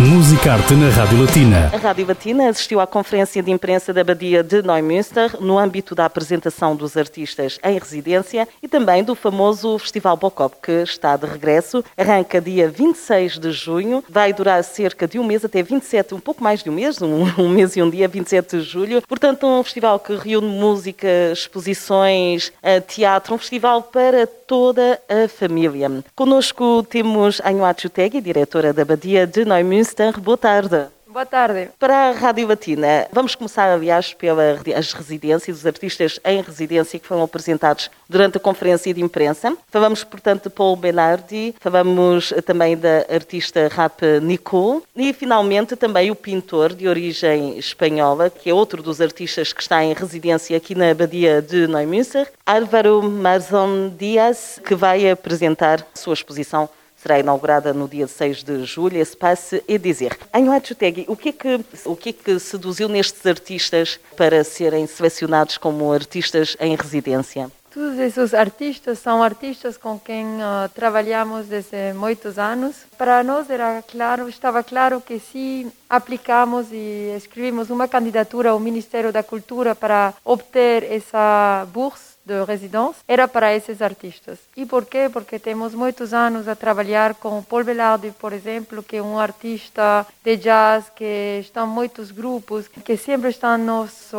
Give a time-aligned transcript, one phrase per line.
[0.00, 1.70] Musicarte na Rádio Latina.
[1.72, 6.04] A Rádio Latina assistiu à conferência de imprensa da Badia de Neumünster no âmbito da
[6.04, 11.84] apresentação dos artistas em residência e também do famoso Festival Bocop, que está de regresso.
[11.96, 16.42] Arranca dia 26 de junho, vai durar cerca de um mês até 27, um pouco
[16.42, 19.00] mais de um mês, um, um mês e um dia, 27 de julho.
[19.06, 25.90] Portanto, um festival que reúne música, exposições, eh, teatro, um festival para toda a família.
[26.16, 29.83] Conosco temos Anho Achutegui, diretora da Badia de Neumünster
[30.20, 30.86] Boa tarde.
[31.14, 31.68] Boa tarde.
[31.78, 37.22] Para a Rádio Latina, vamos começar, aliás, pelas residências, os artistas em residência que foram
[37.22, 39.56] apresentados durante a conferência de imprensa.
[39.70, 46.16] Falamos, portanto, de Paul Benardi, falamos também da artista rap Nicole e, finalmente, também o
[46.16, 50.90] pintor de origem espanhola, que é outro dos artistas que está em residência aqui na
[50.90, 56.68] Abadia de Neumünster, Álvaro Marzon Dias, que vai apresentar a sua exposição
[57.04, 58.96] será inaugurada no dia 6 de julho.
[58.96, 60.16] Esse passe é dizer.
[60.32, 64.86] Anho Achutegui, o que, é que, o que é que seduziu nestes artistas para serem
[64.86, 67.50] selecionados como artistas em residência?
[67.74, 72.76] Todos esses artistas são artistas com quem uh, trabalhamos desde muitos anos.
[72.96, 79.12] Para nós era claro, estava claro que se aplicamos e escrevemos uma candidatura ao Ministério
[79.12, 84.38] da Cultura para obter essa bolsa de residência era para esses artistas.
[84.56, 85.10] E por quê?
[85.12, 90.06] Porque temos muitos anos a trabalhar com Paul Belardi, por exemplo, que é um artista
[90.24, 94.10] de jazz que estão muitos grupos que sempre estão nos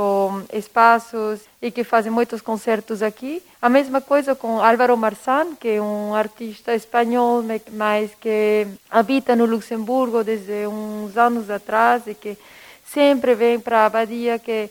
[0.54, 3.42] espaços e que fazem muitos concertos aqui.
[3.62, 9.46] A mesma coisa com Álvaro Marçan, que é um artista espanhol, mas que habita no
[9.46, 12.38] Luxemburgo desde uns anos atrás e que
[12.86, 14.70] sempre vem para a Abadia que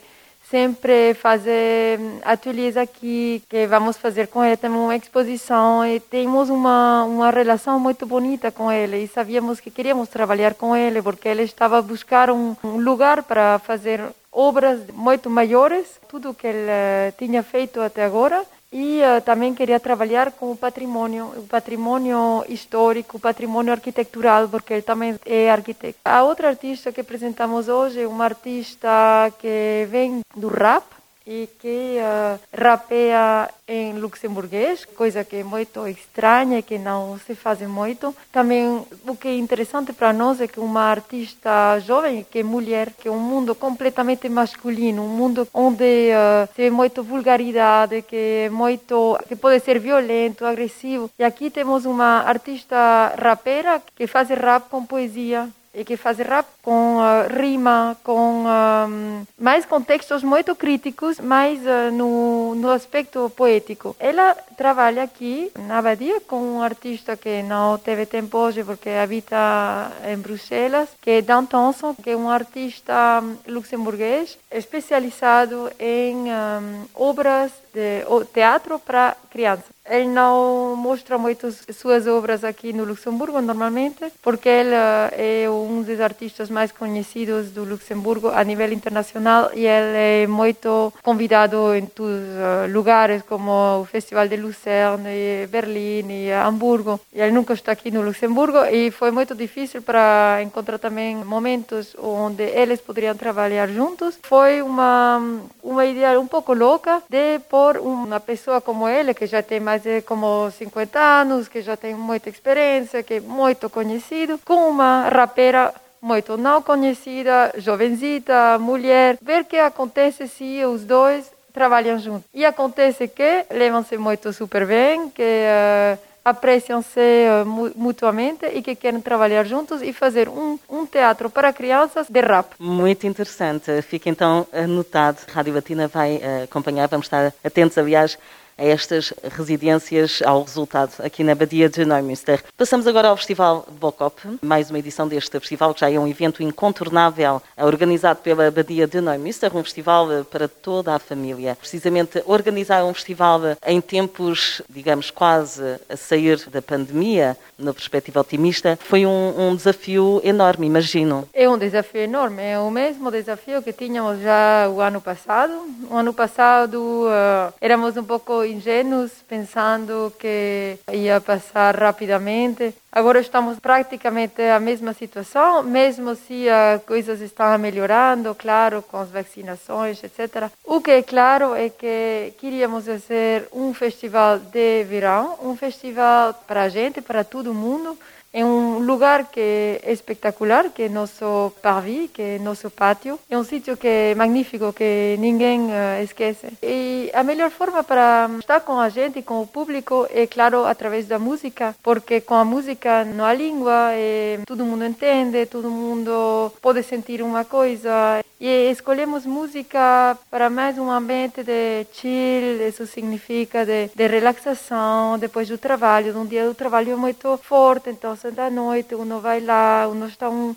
[0.49, 7.03] sempre fazer ateliês aqui, que vamos fazer com ele também uma exposição e temos uma
[7.03, 9.03] uma relação muito bonita com ele.
[9.03, 13.23] E sabíamos que queríamos trabalhar com ele porque ele estava a buscar um, um lugar
[13.23, 14.01] para fazer
[14.31, 18.45] obras muito maiores, tudo que ele uh, tinha feito até agora
[18.77, 24.73] e uh, também queria trabalhar com o patrimônio, o patrimônio histórico, o patrimônio arquitetural, porque
[24.73, 25.97] ele também é arquiteto.
[26.03, 30.83] A outra artista que apresentamos hoje é uma artista que vem do rap,
[31.25, 37.61] e que uh, rapeia em luxemburguês, coisa que é muito estranha que não se faz
[37.61, 38.15] muito.
[38.31, 42.91] Também o que é interessante para nós é que uma artista jovem, que é mulher,
[42.91, 48.49] que é um mundo completamente masculino, um mundo onde uh, tem muito vulgaridade, que é
[48.49, 51.09] muito que pode ser violento, agressivo.
[51.17, 56.47] E aqui temos uma artista rapera que faz rap com poesia e que faz rap
[56.61, 63.95] com uh, rima, com uh, mais contextos muito críticos, mais uh, no, no aspecto poético.
[63.99, 69.91] Ela trabalha aqui na Abadia com um artista que não teve tempo hoje porque habita
[70.07, 77.51] em Bruxelas, que é Dan Thompson, que é um artista luxemburguês especializado em um, obras
[77.73, 79.74] de teatro para crianças.
[79.87, 85.99] Ele não mostra muito suas obras aqui no Luxemburgo, normalmente, porque ele é um dos
[85.99, 92.19] artistas mais conhecidos do Luxemburgo a nível internacional e ele é muito convidado em todos
[92.65, 96.99] os lugares, como o Festival de Lucerne, Berlim e Hamburgo.
[97.13, 101.95] E ele nunca está aqui no Luxemburgo e foi muito difícil para encontrar também momentos
[101.99, 104.17] onde eles poderiam trabalhar juntos.
[104.23, 105.21] Foi uma,
[105.61, 109.74] uma ideia um pouco louca de pôr uma pessoa como ele, que já tem mais
[109.75, 114.69] mais de como 50 anos, que já tem muita experiência, que é muito conhecido, com
[114.69, 121.97] uma rapera muito não conhecida, jovenzita, mulher, ver o que acontece se os dois trabalham
[121.99, 122.29] juntos.
[122.33, 129.01] E acontece que levam-se muito super bem, que uh, apreciam-se uh, mutuamente e que querem
[129.01, 132.53] trabalhar juntos e fazer um, um teatro para crianças de rap.
[132.59, 133.81] Muito interessante.
[133.81, 135.17] Fica então anotado.
[135.33, 138.17] Rádio Latina vai uh, acompanhar, vamos estar atentos, aliás,
[138.57, 142.43] a estas residências, ao resultado aqui na Badia de Neumünster.
[142.57, 146.41] Passamos agora ao Festival Bocop, mais uma edição deste festival, que já é um evento
[146.41, 151.57] incontornável, organizado pela Badia de Neumünster, um festival para toda a família.
[151.59, 158.79] Precisamente organizar um festival em tempos, digamos, quase a sair da pandemia, na perspectiva otimista,
[158.81, 161.27] foi um, um desafio enorme, imagino.
[161.33, 165.53] É um desafio enorme, é o mesmo desafio que tínhamos já o ano passado.
[165.89, 172.73] O ano passado uh, éramos um pouco ingênuos pensando que ia passar rapidamente.
[172.91, 179.09] Agora estamos praticamente a mesma situação, mesmo se as coisas estão melhorando, claro, com as
[179.09, 180.49] vacinações, etc.
[180.63, 186.63] O que é claro é que queríamos fazer um festival de verão, um festival para
[186.63, 187.97] a gente, para todo mundo,
[188.35, 193.17] é um lugar que é espetacular, que é nosso parvis, que é nosso pátio.
[193.29, 196.47] É um sítio que é magnífico, que ninguém uh, esquece.
[196.61, 201.07] E a melhor forma para estar com a gente, com o público, é claro através
[201.07, 206.51] da música, porque com a música não há língua, e todo mundo entende, todo mundo
[206.61, 208.21] pode sentir uma coisa.
[208.39, 215.47] E escolhemos música para mais um ambiente de chill, isso significa de, de relaxação depois
[215.47, 220.07] do trabalho, um dia do trabalho muito forte, então da noite, uno vai lá, uno
[220.07, 220.53] está um,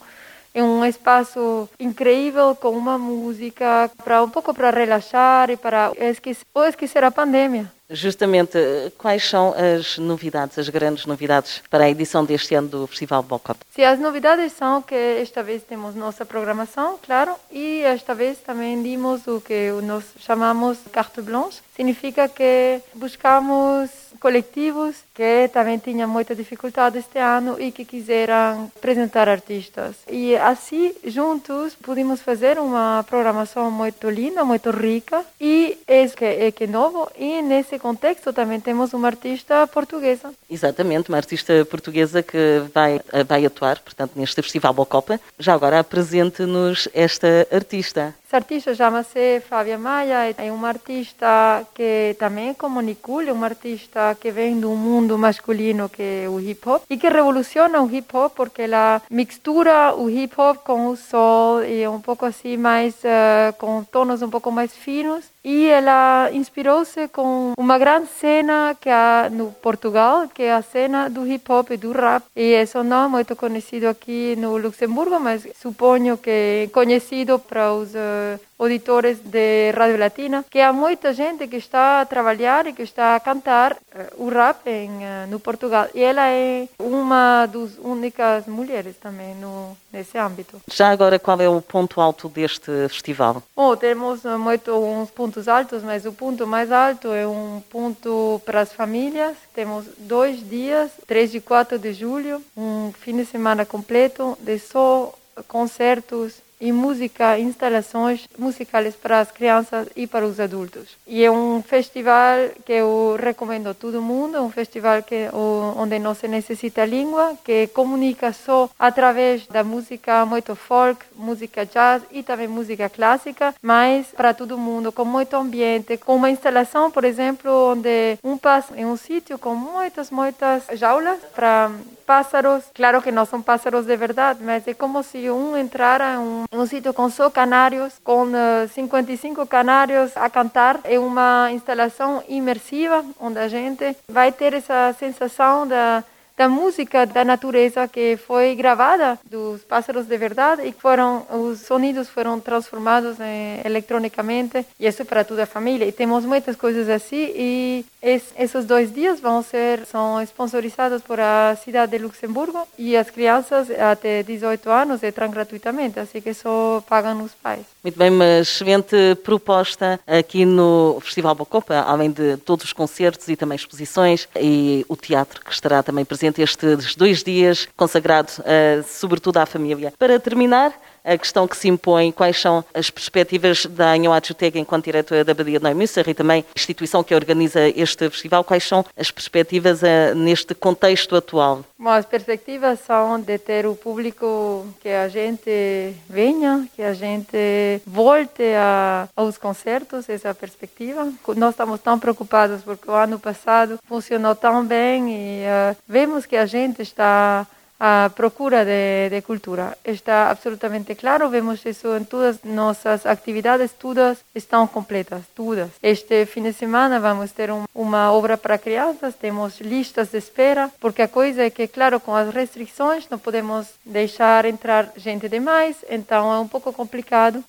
[0.52, 6.44] em um espaço incrível com uma música para um pouco para relaxar e para esquecer,
[6.52, 7.77] ou esquecer a pandemia.
[7.90, 8.58] Justamente,
[8.98, 13.58] quais são as novidades, as grandes novidades para a edição deste ano do Festival Bocop?
[13.70, 18.82] Sim, as novidades são que esta vez temos nossa programação, claro, e esta vez também
[18.82, 21.60] dimos o que nós chamamos carte blanche.
[21.74, 29.28] Significa que buscamos coletivos que também tinham muita dificuldade este ano e que quiseram apresentar
[29.28, 29.96] artistas.
[30.08, 36.50] E assim, juntos, pudimos fazer uma programação muito linda, muito rica e é que é
[36.52, 40.32] que é novo e nesse contexto também temos uma artista portuguesa.
[40.50, 45.20] Exatamente, uma artista portuguesa que vai, vai atuar, portanto, neste Festival Bocopa.
[45.38, 48.14] Já agora apresente-nos esta artista.
[48.28, 54.14] Essa artista chama-se Fábia Maia, é uma artista que também é como Nicole, uma artista
[54.20, 58.14] que vem do mundo masculino que é o hip hop e que revoluciona o hip
[58.14, 62.96] hop porque ela mistura o hip hop com o soul e um pouco assim mais
[62.96, 68.90] uh, com tonos um pouco mais finos e ela inspirou-se com uma grande cena que
[68.90, 72.24] há no Portugal, que é a cena do hip hop e do rap.
[72.34, 77.72] E isso não é muito conhecido aqui no Luxemburgo, mas suponho que é conhecido para
[77.72, 82.72] os uh, auditores de Rádio Latina, que há muita gente que está a trabalhar e
[82.72, 85.88] que está a cantar uh, o rap em, uh, no Portugal.
[85.94, 90.60] E ela é uma das únicas mulheres também no, nesse âmbito.
[90.70, 93.42] Já agora, qual é o ponto alto deste festival?
[93.54, 98.60] Bom, temos muito uns pontos altos, mas o ponto mais alto é um ponto para
[98.60, 99.36] as famílias.
[99.54, 105.12] Temos dois dias, 3 e 4 de julho, um fim de semana completo de só
[105.46, 110.96] concertos e música, instalações musicais para as crianças e para os adultos.
[111.06, 115.28] E é um festival que eu recomendo a todo mundo, é um festival que
[115.76, 122.02] onde não se necessita língua, que comunica só através da música muito folk, música jazz
[122.10, 127.04] e também música clássica, mas para todo mundo, com muito ambiente, com uma instalação, por
[127.04, 131.70] exemplo, onde um passa em um sítio com muitas, muitas jaulas para
[132.06, 136.18] pássaros, claro que não são pássaros de verdade, mas é como se um entrara em
[136.18, 140.80] um, um sítio com só canários, com uh, eh, 55 canários a cantar.
[140.84, 146.02] É uma instalação imersiva, onde a gente vai ter essa sensação da
[146.38, 152.08] da música da natureza que foi gravada dos pássaros de verdade e foram os sonidos
[152.08, 155.84] foram transformados em, eletronicamente e isso para toda a família.
[155.84, 161.18] E temos muitas coisas assim e es, esses dois dias vão ser são sponsorizados por
[161.18, 166.80] a cidade de Luxemburgo e as crianças até 18 anos entram gratuitamente assim que só
[166.88, 167.66] pagam os pais.
[167.82, 173.34] Muito bem, uma excelente proposta aqui no Festival Bocopa, além de todos os concertos e
[173.34, 179.38] também exposições e o teatro que estará também presente estes dois dias consagrado uh, sobretudo
[179.38, 179.92] à família.
[179.98, 180.72] Para terminar,
[181.08, 185.34] a questão que se impõe, quais são as perspectivas da Anhão Atchutega enquanto diretora da
[185.34, 190.14] Badia de Neumünster e também instituição que organiza este festival, quais são as perspectivas uh,
[190.14, 191.64] neste contexto atual?
[191.78, 197.80] Bom, as perspectivas são de ter o público que a gente venha, que a gente
[197.86, 201.12] volte a, aos concertos, essa é a perspectiva.
[201.36, 206.36] Nós estamos tão preocupados porque o ano passado funcionou tão bem e uh, vemos que
[206.36, 207.46] a gente está
[207.78, 209.76] a procura de, de, cultura.
[209.84, 215.70] Está absolutamente claro, vemos isso em todas nossas atividades, todas estão completas, todas.
[215.82, 220.70] Este fim de semana vamos ter um, uma obra para crianças, temos listas de espera,
[220.80, 225.76] porque a coisa é que, claro, com as restrições não podemos deixar entrar gente demais,
[225.88, 227.44] então é um pouco complicado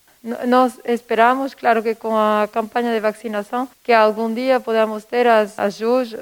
[0.47, 5.57] nós esperamos, claro que com a campanha de vacinação, que algum dia podamos ter as,
[5.57, 6.17] as JUS uh,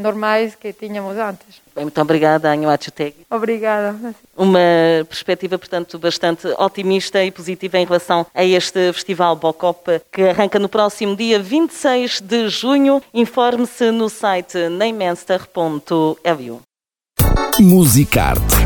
[0.00, 1.63] normais que tínhamos antes.
[1.74, 3.26] Bem, muito obrigada, Anho Achutegui.
[3.30, 4.14] Obrigada.
[4.36, 4.60] Uma
[5.08, 10.68] perspectiva, portanto, bastante otimista e positiva em relação a este Festival Bocop, que arranca no
[10.68, 13.02] próximo dia 26 de junho.
[13.12, 16.60] Informe-se no site neymenster.lu.
[17.60, 18.63] Musicarte